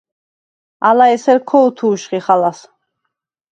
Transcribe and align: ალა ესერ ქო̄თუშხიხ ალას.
ალა 0.89 1.05
ესერ 1.15 1.39
ქო̄თუშხიხ 1.49 2.27
ალას. 2.33 2.59